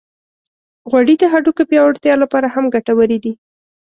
غوړې 0.89 1.15
د 1.19 1.23
هډوکو 1.31 1.63
پیاوړتیا 1.69 2.13
لپاره 2.23 2.47
هم 2.55 2.65
ګټورې 2.75 3.17
دي. 3.23 3.33